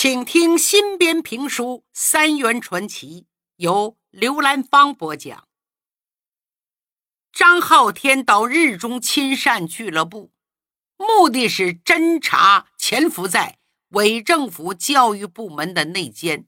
[0.00, 3.22] 请听新编评书《三元传奇》，
[3.56, 5.48] 由刘兰芳播讲。
[7.32, 10.30] 张浩天到日中亲善俱乐部，
[10.96, 13.58] 目的是侦查潜伏在
[13.88, 16.46] 伪政府教育部门的内奸。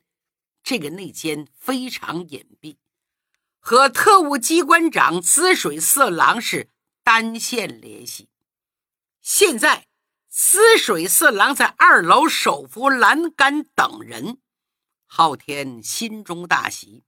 [0.62, 2.76] 这个内奸非常隐蔽，
[3.58, 6.70] 和特务机关长滋水四郎是
[7.02, 8.28] 单线联系。
[9.20, 9.89] 现在。
[10.32, 14.40] 滋水四郎在二楼手扶栏杆等人，
[15.04, 17.04] 昊天心中大喜。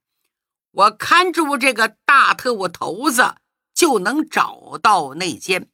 [0.72, 3.36] 我看住这个大特务头子，
[3.72, 5.70] 就能找到内奸。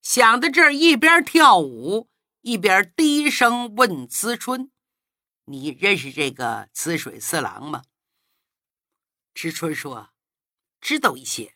[0.00, 2.08] 想到这儿，一边跳舞
[2.40, 4.72] 一边低声问滋春
[5.44, 7.82] ：“你认识这个滋水四郎吗？”
[9.34, 10.08] 知春说
[10.80, 11.54] ：“知道一些。”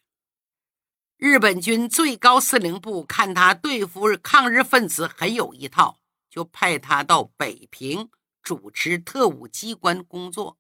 [1.24, 8.10] 日本军最高司令部看他对付抗日分子很有一套，就派他到北平
[8.42, 10.58] 主持特务机关工作，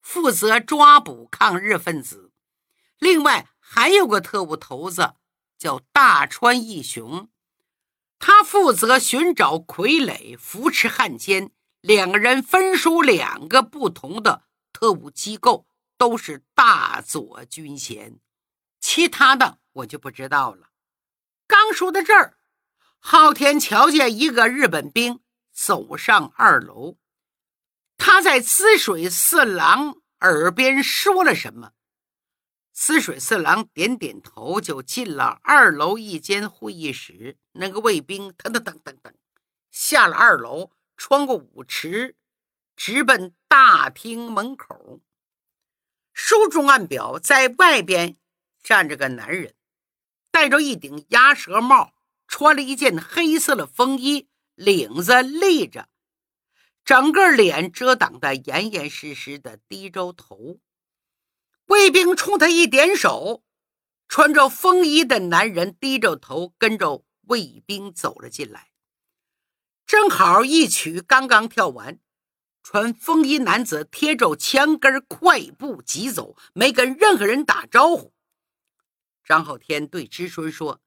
[0.00, 2.30] 负责抓捕抗日分子。
[3.00, 5.14] 另外还有个特务头子
[5.58, 7.28] 叫大川义雄，
[8.20, 11.50] 他负责寻找傀儡，扶持汉奸。
[11.80, 15.66] 两个人分属两个不同的特务机构，
[15.98, 18.20] 都是大佐军衔。
[18.78, 19.58] 其他的。
[19.76, 20.70] 我就不知道了。
[21.46, 22.38] 刚说到这儿，
[22.98, 25.20] 昊天瞧见一个日本兵
[25.52, 26.96] 走上二楼，
[27.96, 31.72] 他在滋水四郎耳边说了什么？
[32.72, 37.38] 滋水四郎点点头，就进了二楼一间会议室。
[37.52, 39.12] 那个卫兵噔噔噔噔噔
[39.70, 42.16] 下了二楼，穿过舞池，
[42.76, 45.00] 直奔大厅门口。
[46.12, 48.16] 书中暗表，在外边
[48.62, 49.54] 站着个男人。
[50.36, 51.94] 戴着一顶鸭舌帽，
[52.28, 55.88] 穿了一件黑色的风衣，领子立着，
[56.84, 60.58] 整个脸遮挡的严严实实的，低着头。
[61.68, 63.44] 卫兵冲他一点手，
[64.08, 68.68] 穿着风衣的男人低着头，跟着卫兵走了进来。
[69.86, 71.98] 正好一曲刚刚跳完，
[72.62, 78.12] 穿风衣男子贴着墙根快步疾走，没跟任何人打招呼。
[79.26, 80.80] 张浩天对知春说：“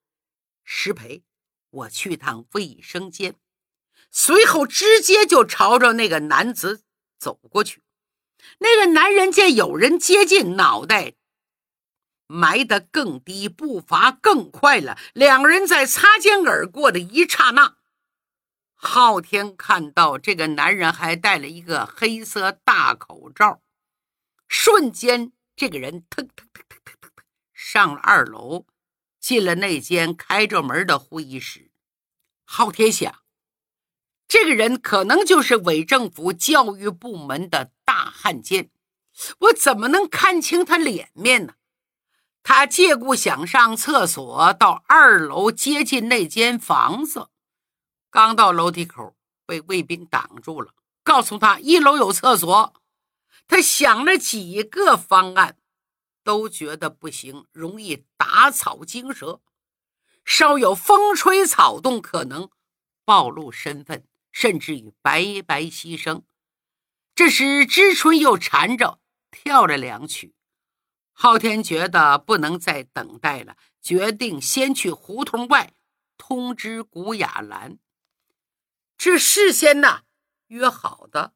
[0.64, 1.24] 石培，
[1.70, 3.36] 我去趟卫生间。”
[4.10, 6.84] 随后直接就朝着那个男子
[7.20, 7.84] 走过去。
[8.60, 11.16] 那个男人见有人接近，脑袋
[12.28, 14.98] 埋得更低，步伐更快了。
[15.14, 17.76] 两人在擦肩而过的一刹那，
[18.74, 23.62] 昊天看到这个男人还戴了一个黑色大口罩，
[24.48, 26.49] 瞬间这个人腾腾。
[27.62, 28.66] 上了二楼，
[29.20, 31.72] 进了那间开着门的会议室。
[32.46, 33.14] 昊天想，
[34.30, 38.70] 这个人可能就是伪政府教育部门的大汉奸。
[39.40, 41.56] 我怎么能看清他脸面呢？
[42.42, 47.28] 他借故想上厕所，到二楼接近那间房子。
[48.10, 52.74] 刚到楼梯口，被卫兵挡住了，告诉他一楼有厕所。
[53.50, 55.58] 他想了几个方案。
[56.24, 59.42] 都觉得不行，容易打草惊蛇，
[60.24, 62.50] 稍有风吹草动，可能
[63.06, 66.24] 暴露身份，甚至于白白牺牲。
[67.16, 69.00] 这时，知春又缠着
[69.32, 70.36] 跳了两曲。
[71.12, 75.74] 昊天觉得不能再等待了，决定先去胡同外
[76.18, 77.78] 通知古雅兰。
[78.98, 80.04] 这事先呢
[80.48, 81.34] 约好的，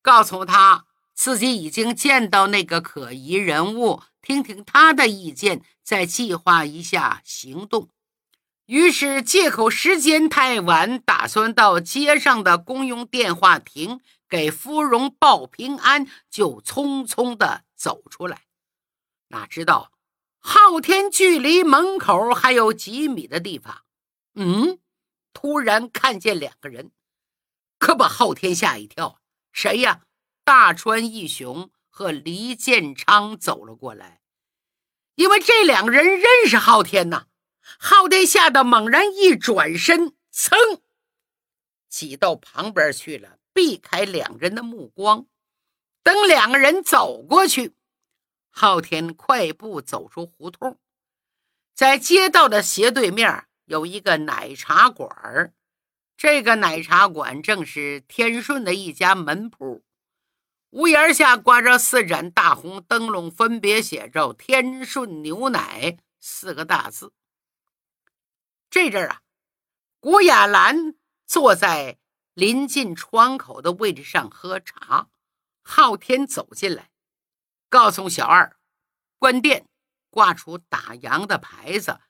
[0.00, 4.02] 告诉他自己已经见到那个可疑人物。
[4.26, 7.90] 听听他的意见，再计划一下行动。
[8.64, 18.46] 于是借口时间太晚，打算到街上的公用电话亭给芙蓉报平安，就匆匆的走出来。
[19.28, 19.92] 哪知道
[20.40, 23.82] 昊天距离门口还有几米的地方，
[24.34, 24.80] 嗯，
[25.32, 26.90] 突然看见两个人，
[27.78, 29.20] 可把昊天吓一跳。
[29.52, 30.00] 谁呀？
[30.42, 31.70] 大川义雄。
[31.88, 34.20] 和黎建昌走了过来，
[35.16, 37.26] 因为这两个人认识昊天呐。
[37.78, 40.80] 昊天吓得猛然一转身，噌，
[41.90, 45.26] 挤到旁边去了，避开两人的目光。
[46.02, 47.74] 等两个人走过去，
[48.50, 50.78] 昊天快步走出胡同，
[51.74, 55.52] 在街道的斜对面有一个奶茶馆
[56.16, 59.84] 这个奶茶馆正是天顺的一家门铺。
[60.76, 67.14] 屋檐下挂着四盏大红灯笼，分别写着“天顺牛奶”四个大字。
[68.68, 69.22] 这阵儿啊，
[70.00, 70.94] 古雅兰
[71.24, 71.96] 坐在
[72.34, 75.08] 临近窗口的位置上喝茶。
[75.62, 76.90] 昊天走进来，
[77.70, 78.58] 告诉小二
[79.18, 79.66] 关店，
[80.10, 82.00] 挂出打烊的牌子，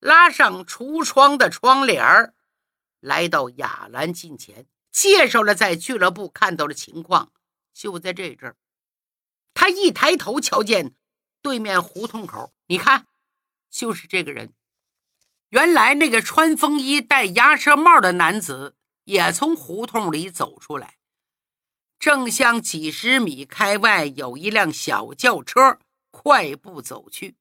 [0.00, 2.32] 拉上橱窗的窗帘儿，
[3.00, 7.30] 来到雅兰近前，介绍了在俱乐部看到的情况。
[7.74, 8.56] 就在这阵儿，
[9.52, 10.94] 他一抬头，瞧见
[11.42, 13.06] 对面胡同口，你看，
[13.68, 14.54] 就是这个人。
[15.50, 20.96] 原来那个穿风衣、戴鸭舌帽的男子也从胡同里走出来，
[21.98, 25.78] 正向几十米开外有一辆小轿车
[26.10, 27.36] 快步走去。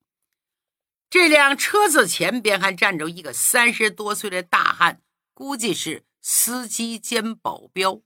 [1.10, 5.02] 这辆车子前边还站着一个三十多岁的大汉，
[5.34, 8.02] 估计是司机兼保镖。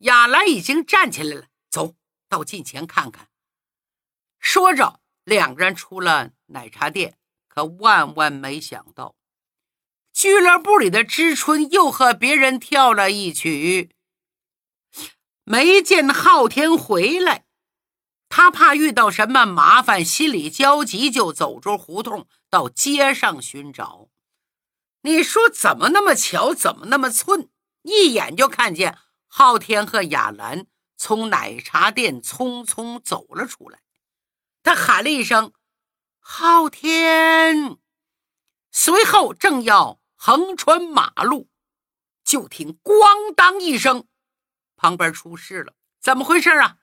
[0.00, 1.94] 亚兰已经站起来了，走
[2.28, 3.28] 到近前看看。
[4.38, 7.18] 说着，两个人出了奶茶店，
[7.48, 9.14] 可万万没想到，
[10.12, 13.90] 俱乐部里的知春又和别人跳了一曲。
[15.44, 17.44] 没见昊天回来，
[18.30, 24.08] 他怕遇到什么麻烦，心里焦急，就走出胡同到街上寻找。
[25.02, 27.50] 你说怎么那么巧，怎么那么寸，
[27.82, 28.96] 一眼就看见。
[29.32, 30.66] 昊天和雅兰
[30.96, 33.80] 从奶茶店匆匆走了出来，
[34.64, 35.52] 他喊了一声
[36.18, 37.78] “昊天”，
[38.72, 41.48] 随后正要横穿马路，
[42.24, 44.08] 就听“咣当”一声，
[44.74, 45.74] 旁边出事了。
[46.00, 46.78] 怎么回事啊？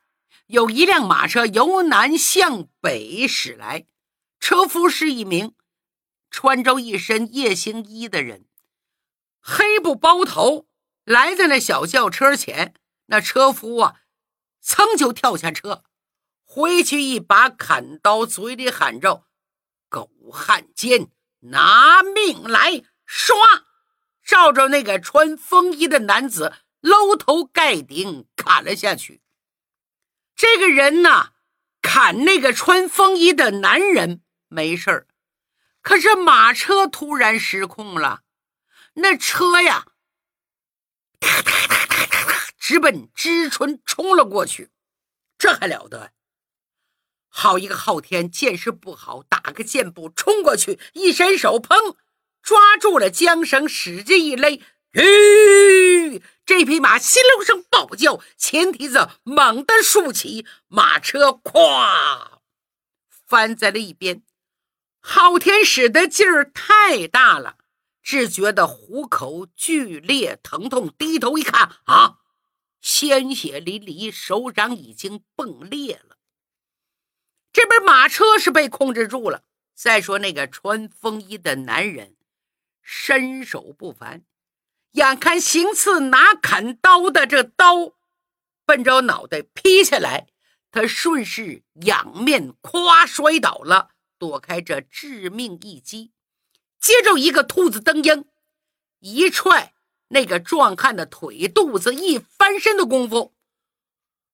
[0.45, 3.85] 有一辆马车由南向北驶来，
[4.39, 5.53] 车夫是一名
[6.31, 8.47] 穿着一身夜行衣的人，
[9.41, 10.65] 黑布包头。
[11.07, 12.73] 来在那小轿车前，
[13.05, 14.01] 那车夫啊，
[14.61, 15.85] 噌就跳下车，
[16.43, 19.23] 回去一把砍刀，嘴里喊着
[19.87, 21.09] ：“狗汉奸，
[21.39, 23.63] 拿命来！”唰，
[24.21, 26.51] 照着那个穿风衣的男子
[26.81, 29.21] 搂头盖顶砍了下去。
[30.35, 31.31] 这个人呢，
[31.81, 35.07] 砍那个穿风衣的男人没事儿，
[35.81, 38.23] 可是马车突然失控了，
[38.95, 39.87] 那车呀。
[41.19, 44.69] 哒哒哒哒哒哒，直奔知春冲了过去，
[45.37, 46.11] 这还了得！
[47.29, 51.95] 好一个昊天，见势不好，打个箭步冲过去，一伸手，砰，
[52.41, 54.61] 抓住了缰绳，使劲一勒，
[54.91, 56.23] 吁！
[56.45, 62.39] 这匹马心隆声暴叫，前蹄子猛地竖起，马车咵
[63.27, 64.23] 翻在了一边。
[65.01, 67.57] 昊天使的劲儿太大了。
[68.07, 72.19] 只觉得虎口剧烈疼痛，低头一看，啊，
[72.79, 76.17] 鲜血淋漓，手掌已经迸裂了。
[77.51, 79.43] 这边马车是被控制住了。
[79.75, 82.15] 再说那个穿风衣的男人，
[82.81, 84.23] 身手不凡，
[84.91, 87.91] 眼看行刺拿砍刀的这刀
[88.65, 90.27] 奔着脑袋劈下来，
[90.71, 96.13] 他顺势仰面咵摔倒了，躲开这致命一击。
[96.79, 98.25] 接着一个兔子蹬鹰，
[98.99, 99.73] 一踹
[100.09, 103.33] 那个壮汉的腿肚子，一翻身的功夫，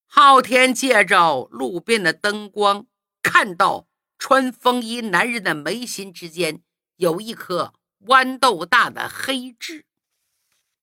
[0.05, 2.85] 昊天借着路边的灯光，
[3.21, 3.87] 看到
[4.19, 6.61] 穿风衣男人的眉心之间
[6.97, 7.73] 有一颗
[8.05, 9.85] 豌豆大的黑痣。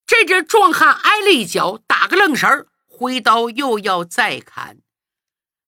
[0.07, 4.79] 这只壮汉挨了一脚，打个愣神儿挥刀又要再砍，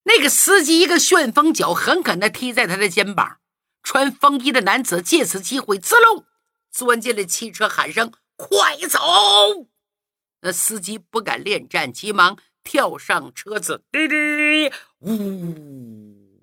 [0.02, 3.38] 那个司机一个旋风脚狠狠地踢在他的肩膀。
[3.83, 6.25] 穿风衣的男子借此机会，滋隆
[6.71, 8.99] 钻进了汽车，喊声：“快走！”
[10.43, 16.43] 那司机不敢恋战，急忙跳上车子，滴滴呜，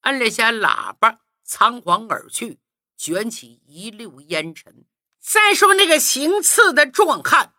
[0.00, 2.58] 按了下喇叭，仓皇而去，
[2.96, 4.84] 卷起一溜烟尘。
[5.20, 7.54] 再说那个行刺的壮汉，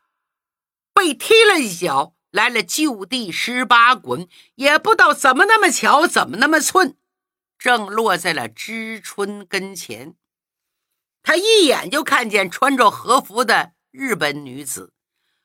[0.93, 6.96] 被踢了一脚，来了就地十八滚，也不知道怎么那么巧，怎么那么寸。
[7.59, 10.15] 正落在了知春跟前，
[11.21, 14.93] 他一眼就看见穿着和服的日本女子，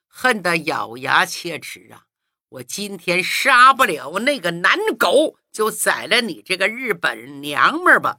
[0.06, 2.06] 恨得咬牙切齿啊！
[2.50, 8.18] 我今天杀不了那个男狗，就宰了你这个日本娘们儿吧！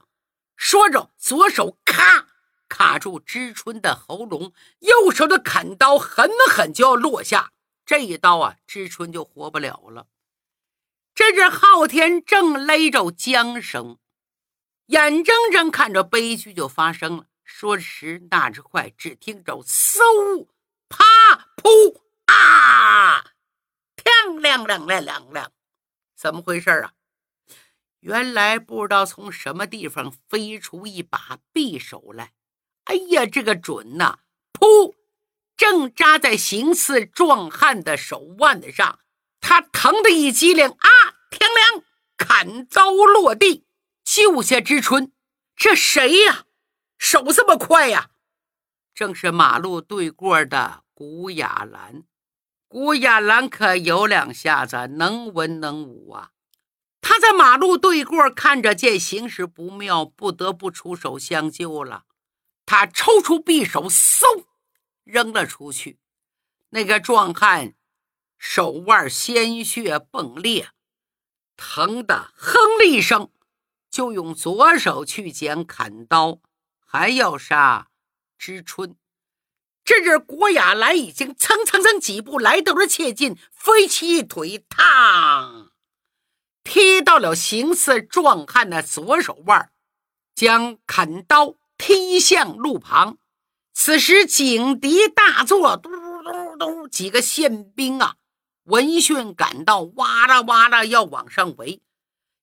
[0.58, 2.28] 说着，左手咔
[2.68, 7.54] 卡住知春的喉咙，右手的砍刀狠狠就要落下，
[7.86, 10.08] 这一刀啊，知春就活不了了。
[11.16, 13.98] 这是昊天正勒着缰绳，
[14.88, 17.28] 眼睁睁看着悲剧就发生了。
[17.46, 20.48] 说时那时快，只听着嗖、
[20.90, 21.06] 啪、
[21.56, 23.24] 噗、啊，
[24.04, 25.52] 亮亮亮亮亮亮，
[26.18, 26.92] 怎么回事啊？
[28.02, 32.34] 原来不知道从什么地方飞出一把匕首来。
[32.84, 34.20] 哎呀，这个准呐！
[34.52, 34.94] 噗，
[35.56, 39.00] 正扎在行刺壮汉的手腕子上。
[39.48, 40.90] 他疼得一激灵，啊！
[41.30, 41.84] 天亮，
[42.18, 43.64] 砍刀落地，
[44.04, 45.12] 救下知春。
[45.56, 46.46] 这谁呀？
[46.98, 48.10] 手这么快呀？
[48.96, 52.06] 正是马路对过的古雅兰。
[52.68, 56.32] 古雅兰可有两下子，能文能武啊。
[57.00, 62.06] 他在马路对过看着，见形势不妙，不得不出手相救了。
[62.66, 64.46] 他抽出匕首，嗖，
[65.04, 66.00] 扔了出去。
[66.72, 67.75] 那个壮汉。
[68.48, 70.70] 手腕鲜血迸裂，
[71.58, 73.32] 疼得哼了一声，
[73.90, 76.40] 就用左手去捡砍刀，
[76.86, 77.88] 还要杀
[78.38, 78.96] 知春。
[79.84, 85.72] 这阵郭雅兰已经蹭蹭蹭几步来到了切近，飞起一腿，嘡，
[86.64, 89.72] 踢到了形似壮汉的左手腕，
[90.34, 93.18] 将砍刀踢向路旁。
[93.74, 98.16] 此时警笛大作，嘟嘟嘟，几个宪兵啊！
[98.66, 101.82] 闻讯赶到，哇啦哇啦要往上围。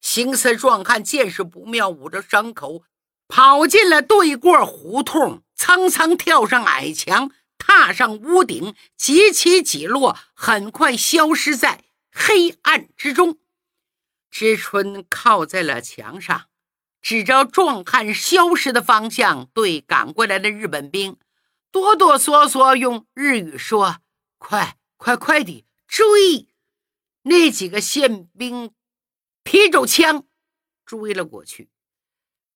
[0.00, 2.84] 行刺壮汉见势不妙，捂着伤口
[3.28, 13.38] 跑进了对过胡同，蹭蹭跳上矮墙，踏上屋顶，几起几落，很快消失在黑暗之中。
[14.30, 16.46] 知春靠在了墙上，
[17.00, 21.16] 指着壮汉消失的方向，对赶过来的日本兵
[21.72, 23.98] 哆哆嗦嗦用日语说
[24.38, 26.48] ：“快快快的！”追！
[27.24, 28.72] 那几个宪兵
[29.44, 30.26] 提着枪
[30.86, 31.70] 追了过去，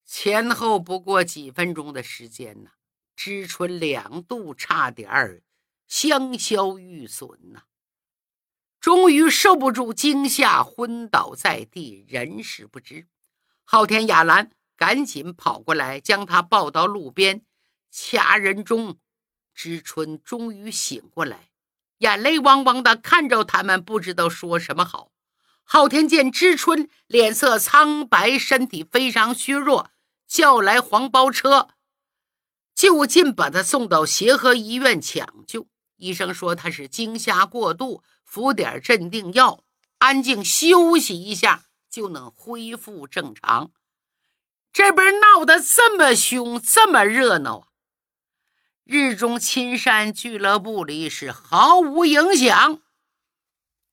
[0.07, 2.71] 前后不过几分钟的时间呢。
[3.14, 5.43] 知春两度差点儿
[5.87, 7.64] 香消玉损呐，
[8.81, 13.07] 终于受不住惊吓，昏倒在地，人事不知。
[13.64, 17.45] 昊天雅兰赶紧跑过来，将他抱到路边，
[17.90, 18.99] 掐人中，
[19.52, 21.50] 知春终于醒过来。
[21.98, 25.12] 眼泪汪汪的看着他们，不知道说什么好。
[25.62, 29.90] 昊天见知春脸色苍白，身体非常虚弱，
[30.28, 31.68] 叫来黄包车，
[32.74, 35.66] 就近把他送到协和医院抢救。
[35.96, 39.64] 医生说他是惊吓过度，服点镇定药，
[39.98, 43.72] 安静休息一下就能恢复正常。
[44.72, 47.66] 这边闹得这么凶，这么热闹啊！
[48.88, 52.81] 日中青山俱乐部里是毫无影响，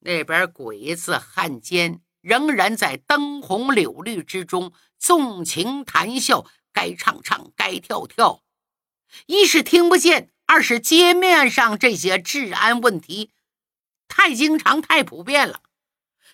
[0.02, 8.44] 那边鬼子汉奸仍然在灯红柳绿之中纵情谈笑，该唱唱，该跳跳。
[9.26, 13.32] 一是听不见，二是街面上这些治安问题
[14.08, 15.64] 太经常、太普遍了，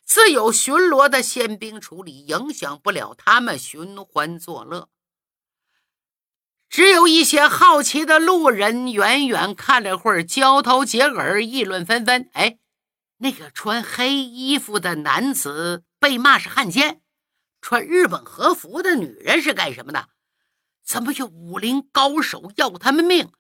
[0.04, 4.89] 自有巡逻的宪兵处理，影响不了他们寻欢作乐。
[6.69, 12.29] 只有一些好奇的路人远远看了会儿，交头接耳，议论纷纷。
[12.33, 12.59] 哎，
[13.17, 17.01] 那个穿黑衣服的男子被骂是汉奸，
[17.59, 20.09] 穿日本和服的女人是干什么的？
[20.85, 23.31] 怎么有武林高手要他们命，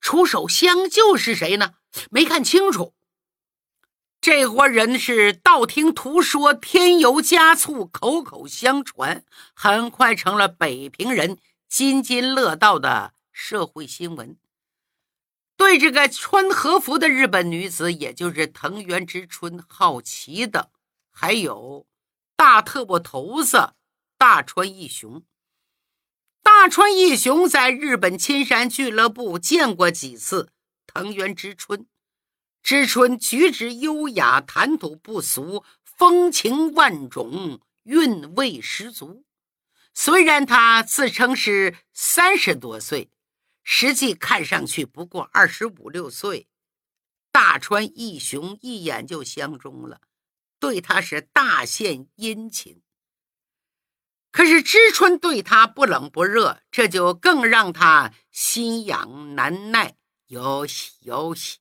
[0.00, 1.74] 出手相救是谁呢？
[2.10, 2.94] 没看清楚。
[4.20, 9.24] 这伙人是道听途说，添油加醋，口口相传，
[9.54, 11.38] 很快成了北平人。
[11.72, 14.36] 津津乐道的社会新闻，
[15.56, 20.70] 对这个穿和服的日本女子，也就是藤原之春，好奇的
[21.10, 21.86] 还有
[22.36, 23.72] 大特务头子
[24.18, 25.22] 大川义雄。
[26.42, 30.52] 大川义雄在日本青山俱乐部见过几次
[30.86, 31.86] 藤原之春，
[32.62, 39.24] 之春举止优雅，谈吐不俗，风情万种，韵味十足。
[39.94, 43.10] 虽然他自称是三十多岁，
[43.62, 46.48] 实际看上去不过二十五六岁。
[47.30, 50.00] 大川义雄一眼就相中了，
[50.58, 52.82] 对他是大献殷勤。
[54.30, 59.96] 可是知春对他不冷不热，这就更让他心痒难耐。
[60.26, 61.58] 游戏游戏，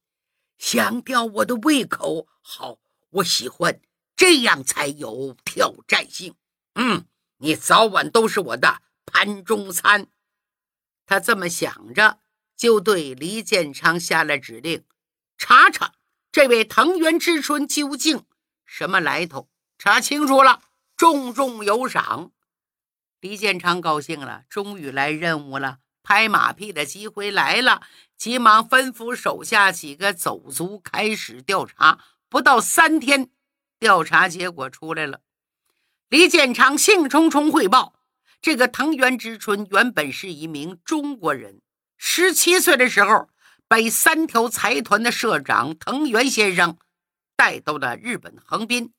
[0.58, 3.82] 想吊我的胃口，好，我喜欢
[4.16, 6.36] 这样才有挑战性。
[6.76, 7.06] 嗯。
[7.42, 10.08] 你早晚都是我的盘中餐。
[11.06, 12.20] 他这么想着，
[12.56, 14.86] 就对李建昌下了指令：
[15.38, 15.94] 查查
[16.32, 18.26] 这位藤原之春究竟
[18.64, 20.62] 什么来头，查清楚了，
[20.96, 22.32] 重重有赏。
[23.20, 27.82] 李建昌高兴了，终于来任务了，拍马屁的机会来了，
[28.16, 32.00] 急忙吩咐手下几个走卒开始调查。
[32.30, 33.32] 不到三天，
[33.80, 35.22] 调查结果出来了。
[36.12, 37.96] 李建昌兴冲冲汇报
[38.44, 41.62] ：“这个藤原之春原本是一名中国人，
[41.98, 43.30] 十七岁的时候
[43.70, 46.78] 被三条财团的社长藤原先生
[47.38, 48.92] 带到了日本横滨，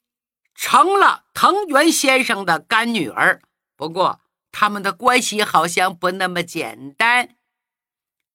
[0.55, 3.43] 成了藤原先生的干女儿。
[3.77, 7.37] 不过，他们的关系好像不那么简单。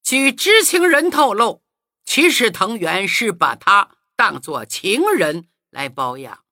[0.03, 1.63] 据知情人透露，
[2.05, 6.43] 其实藤原是把她当作情人来包养。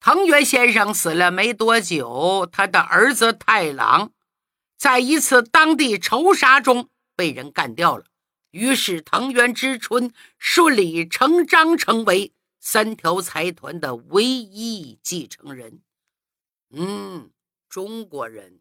[0.00, 4.12] 藤原先生死了没多久，他的儿子太郎
[4.78, 8.06] 在一次当地仇杀中被人干掉了。
[8.50, 15.82] 于是，藤原之春顺理成章成为三条财团的唯一继承人。
[16.70, 17.30] 嗯，
[17.68, 18.60] 中国人。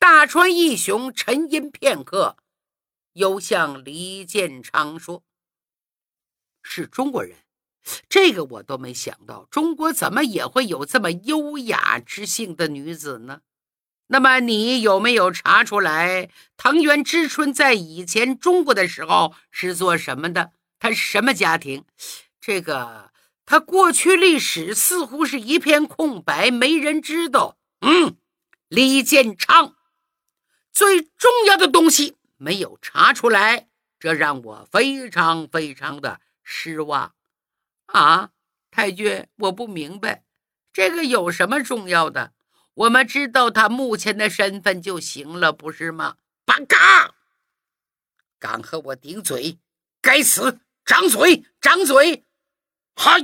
[0.00, 2.36] 大川义雄沉吟片刻，
[3.12, 5.22] 又向李建昌说
[6.60, 7.36] ：“是中国人。”
[8.08, 13.40] 这个我都没想到，中国怎么也会有这么优雅知性的女子呢？
[14.08, 20.50] 那么你有没有查出来，藤原之春在以前中国的时候是做什么的？
[20.78, 21.84] 他什么家庭？
[22.40, 23.12] 这个
[23.46, 27.56] 他过去历史似乎是一片空白，没人知道。
[27.80, 28.16] 嗯，
[28.68, 29.76] 李建昌
[30.72, 33.68] 最重要的东西没有查出来，
[33.98, 37.14] 这让我非常非常的失望。
[37.92, 38.30] 啊，
[38.70, 40.24] 太君，我不明白，
[40.72, 42.32] 这个有什么重要的？
[42.74, 46.16] 我们知道他目前的身份就行了，不是吗？
[46.44, 47.14] 八嘎！
[48.38, 49.58] 敢和我顶嘴，
[50.00, 50.60] 该死！
[50.84, 52.24] 掌嘴，掌嘴！
[52.94, 53.18] 嗨！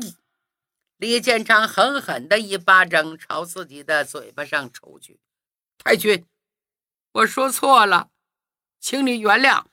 [0.99, 5.21] 李建昌狠狠的一巴掌朝自己的嘴巴上抽去。
[5.79, 6.27] 太君，
[7.13, 8.11] 我说错了，
[8.81, 9.67] 请你原谅。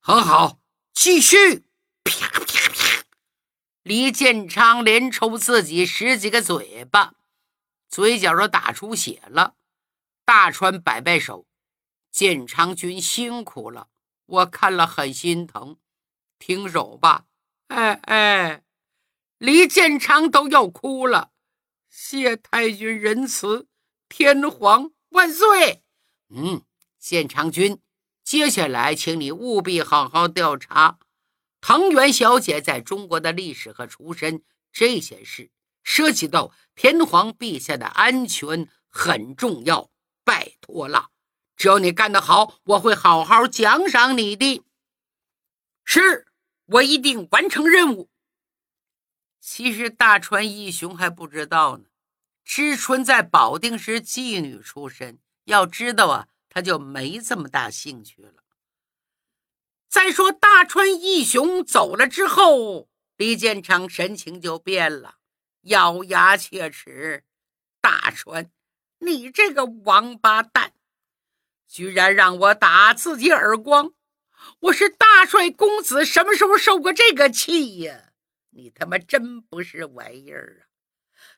[0.00, 0.58] 很好，
[0.92, 1.65] 继续。
[3.86, 4.10] 黎！
[4.10, 7.14] 建昌连抽自己十几个嘴巴，
[7.88, 9.54] 嘴角都打出血了。
[10.24, 11.46] 大川摆摆手
[12.10, 13.86] ：“建昌君辛苦了，
[14.26, 15.76] 我看了很心疼。
[16.40, 17.26] 停手吧。”
[17.68, 18.64] 哎哎，
[19.38, 21.30] 李建昌都要哭了。
[21.88, 23.68] 谢太君仁慈，
[24.08, 25.84] 天皇万岁！
[26.30, 26.60] 嗯，
[26.98, 27.80] 建昌君，
[28.24, 30.98] 接下来请你务必好好调查。
[31.66, 35.50] 藤原小姐在中国的历史和出身，这些事
[35.82, 39.90] 涉及到天皇陛下的安全，很重要。
[40.22, 41.10] 拜托了，
[41.56, 44.62] 只要你干得好，我会好好奖赏你的。
[45.84, 46.28] 是
[46.66, 48.10] 我一定完成任务。
[49.40, 51.86] 其实大川义雄还不知道呢，
[52.44, 58.44] 知春在保定是妓女出身，要知道啊，他就没这么大兴趣了。
[59.88, 65.16] 再说大川义雄走了之后，李建昌神情就变了，
[65.62, 67.24] 咬牙切齿
[67.80, 68.50] ：“大川，
[68.98, 70.72] 你这个王八蛋，
[71.66, 73.92] 居然让我打自己耳光！
[74.60, 78.12] 我是大帅公子，什么时候受过这个气呀？
[78.50, 80.68] 你他妈真不是玩意儿啊！”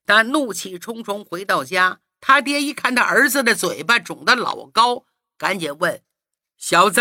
[0.04, 5.04] 他怒气冲冲回到家，他爹一看他儿子的嘴巴肿得老高，
[5.36, 6.02] 赶紧问
[6.58, 7.00] ：“小子。”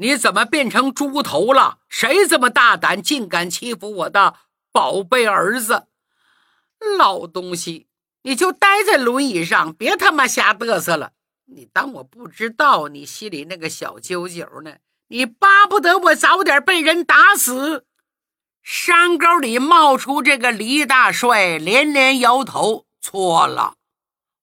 [0.00, 1.78] 你怎么变成猪头了？
[1.88, 4.36] 谁这么大胆，竟敢欺负我的
[4.72, 5.88] 宝贝儿子？
[6.96, 7.88] 老东西，
[8.22, 11.12] 你就待在轮椅上，别他妈瞎嘚瑟了！
[11.46, 14.76] 你当我不知道你心里那个小九九呢？
[15.08, 17.86] 你巴不得我早点被人打死？
[18.62, 23.74] 山沟里冒出这个李大帅，连连摇头：“错了，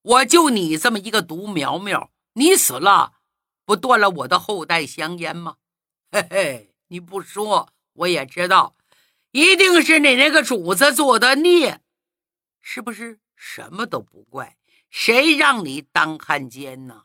[0.01, 3.13] 我就你这么一个独苗苗，你死了。”
[3.65, 5.57] 不断了我的后代香烟吗？
[6.11, 8.75] 嘿嘿，你不说我也知道，
[9.31, 11.81] 一定是你那个主子做的孽，
[12.61, 13.19] 是不是？
[13.35, 14.57] 什么都不怪，
[14.89, 17.03] 谁让你当汉奸呢？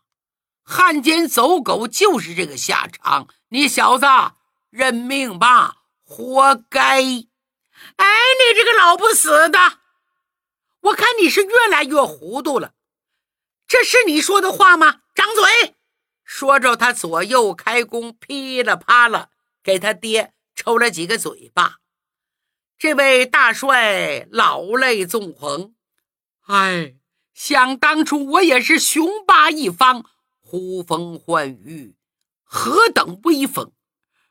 [0.63, 4.07] 汉奸走狗就是这个下场，你小子
[4.71, 7.03] 认命吧，活该！
[7.03, 8.07] 哎，
[8.39, 9.59] 你这个老不死的，
[10.81, 12.75] 我看你是越来越糊涂了，
[13.67, 15.01] 这是你说的话吗？
[15.15, 15.75] 张嘴！
[16.31, 19.31] 说着，他左右开弓，噼里啪啦
[19.65, 21.79] 给他爹抽了几个嘴巴。
[22.79, 25.75] 这位大帅老泪纵横，
[26.47, 26.95] 哎，
[27.35, 30.05] 想当初我也是雄霸一方，
[30.39, 31.97] 呼风唤雨，
[32.45, 33.73] 何等威风，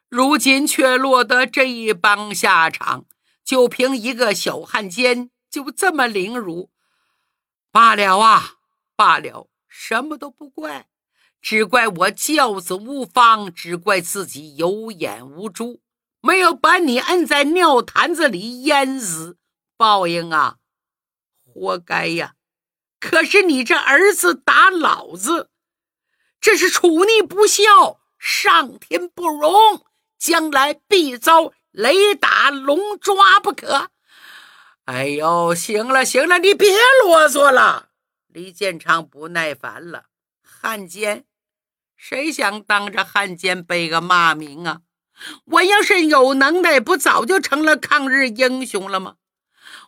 [0.08, 3.08] 如今却落得这一帮下场，
[3.44, 6.72] 就凭一个小汉奸就这么凌辱，
[7.72, 8.54] 罢了啊，
[8.96, 10.89] 罢了，什么都不怪。
[11.42, 15.82] 只怪我教子无方，只怪自己有眼无珠，
[16.22, 19.38] 没有把你摁在尿坛子里淹死。
[19.78, 20.58] 报应啊，
[21.46, 22.34] 活该呀！
[23.00, 25.50] 可是你这儿子打老子，
[26.42, 29.86] 这是处逆不孝，上天不容。
[30.18, 33.90] 将来必遭雷打龙抓不可。
[34.84, 36.74] 哎呦，行了行了，你别
[37.06, 37.92] 啰嗦了。
[38.28, 40.08] 李建昌不耐烦了。
[40.42, 41.24] 汉奸，
[42.02, 44.84] 谁想当着汉奸背个骂名啊？
[45.44, 49.18] 我要是有能耐，不早就成了抗日英雄了吗？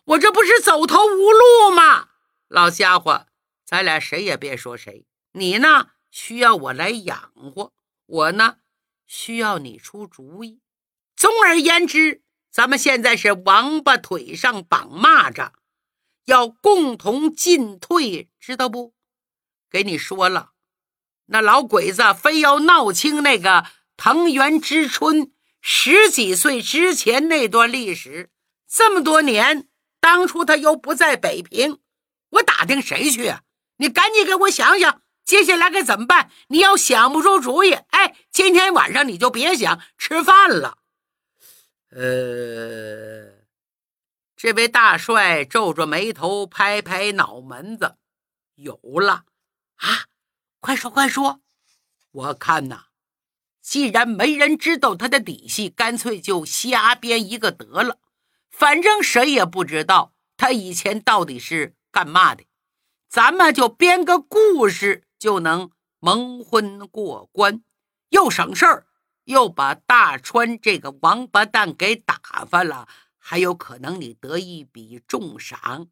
[0.04, 2.10] 我这不是走投无路吗？
[2.48, 3.26] 老家伙，
[3.64, 5.06] 咱俩谁也别说谁。
[5.32, 7.72] 你呢，需要我来养活；
[8.04, 8.58] 我呢，
[9.06, 10.60] 需要你出主意。
[11.16, 12.22] 总而言之。
[12.50, 15.52] 咱们现在是王八腿上绑蚂蚱，
[16.26, 18.92] 要共同进退，知道不？
[19.70, 20.51] 给你说了，
[21.26, 28.30] 那老鬼子非要闹清那个藤原之春十几岁之前那段历史。
[28.68, 29.68] 这么多年，
[30.00, 31.78] 当初他又不在北平，
[32.30, 33.42] 我打听谁去啊？
[33.76, 36.30] 你赶紧给我想想，接下来该怎么办？
[36.48, 40.78] 你要想不出主意，哎，今天晚上你就别想吃饭了。
[41.90, 43.44] 呃，
[44.34, 47.96] 这位大帅皱着眉头，拍拍脑门子，
[48.54, 49.24] 有了
[49.76, 50.06] 啊！
[50.62, 51.40] 快说快说！
[52.12, 52.84] 我看呐，
[53.60, 57.98] 既然没人知道他的底细，干脆就瞎编一个得了。
[58.48, 62.44] 反正谁也不知道他以前到底是干嘛的，
[63.08, 67.64] 咱们就编个故事，就能蒙混过关，
[68.10, 68.86] 又省事儿。
[69.24, 72.86] 又把大川这个王八蛋给打发了，
[73.18, 75.88] 还有可能你得一笔重赏，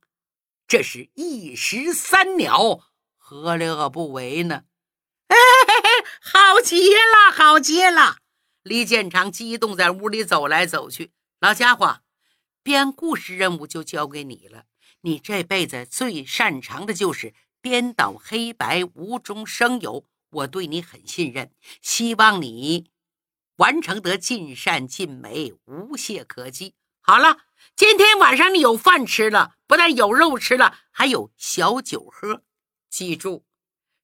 [0.69, 2.90] 这是一石三鸟，
[3.31, 4.65] 何乐而不为呢？
[5.29, 5.37] 哎，
[6.21, 8.17] 好极了，好极了！
[8.65, 11.13] 李建长激动在屋里走来走去。
[11.39, 12.01] 老家伙，
[12.65, 14.65] 编故事任务就交给你了。
[15.03, 20.05] 你这辈子最擅长的就是颠倒黑白，无中生有。
[20.31, 22.91] 我对你很信任，希望你。
[23.59, 26.75] 完成得尽善尽美，无懈可击。
[27.01, 27.37] 好了，
[27.77, 32.43] 今天晚上你有饭吃了，不但有肉吃了，还有小酒喝。
[32.91, 33.45] 记住，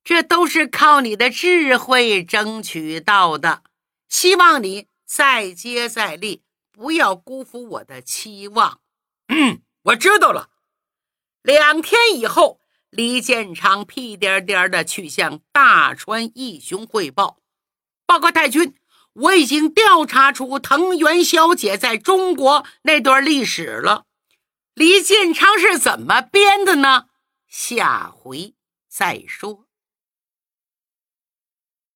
[0.05, 3.62] 这都是靠你的智慧争取到的。
[4.09, 8.81] 希望你再接再厉，不要辜负我的期望。
[9.29, 10.51] 嗯，我知道了。
[11.42, 17.38] 两天以后，李建昌屁颠颠的去向大川义雄汇报，
[18.07, 18.75] 报告太君。
[19.12, 24.05] 我已经调查出藤原小姐在中国那段历史了，
[24.75, 27.07] 李建昌是怎么编的呢？
[27.49, 28.55] 下回
[28.96, 29.65] 再说。